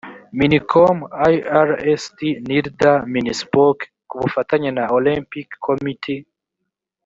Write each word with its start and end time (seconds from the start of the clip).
minicom 0.37 0.97
irst 1.91 2.17
nirda 2.47 2.93
minispoc 3.13 3.77
ku 4.09 4.15
bufatanye 4.21 4.69
na 4.77 4.83
olympic 4.97 5.47
committee 5.65 6.21